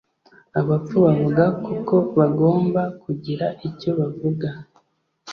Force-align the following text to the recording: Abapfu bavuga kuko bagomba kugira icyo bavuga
Abapfu 0.59 0.95
bavuga 1.05 1.43
kuko 1.65 1.95
bagomba 2.17 2.81
kugira 3.03 3.45
icyo 3.67 3.89
bavuga 3.99 4.49